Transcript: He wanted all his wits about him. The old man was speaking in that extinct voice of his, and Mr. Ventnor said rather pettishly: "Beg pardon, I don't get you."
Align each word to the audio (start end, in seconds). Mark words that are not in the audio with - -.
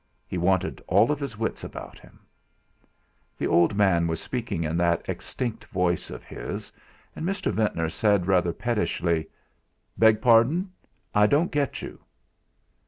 He 0.25 0.39
wanted 0.39 0.83
all 0.87 1.13
his 1.13 1.37
wits 1.37 1.63
about 1.63 1.99
him. 1.99 2.21
The 3.37 3.45
old 3.45 3.75
man 3.75 4.07
was 4.07 4.19
speaking 4.19 4.63
in 4.63 4.75
that 4.77 5.07
extinct 5.07 5.63
voice 5.65 6.09
of 6.09 6.23
his, 6.23 6.71
and 7.15 7.23
Mr. 7.23 7.51
Ventnor 7.53 7.91
said 7.91 8.25
rather 8.25 8.51
pettishly: 8.51 9.27
"Beg 9.99 10.19
pardon, 10.19 10.71
I 11.13 11.27
don't 11.27 11.51
get 11.51 11.83
you." 11.83 11.99